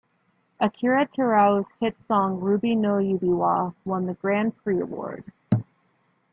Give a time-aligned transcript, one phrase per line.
[0.59, 5.25] Akira Terao's hit song "Ruby no Yubiwa" won the Grand Prix award.